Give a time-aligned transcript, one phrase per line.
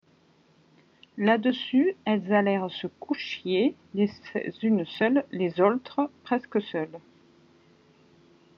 [1.17, 4.09] Là-dessus, elles allèrent se couchier, les
[4.63, 6.97] unes seules, les aultres presque seules.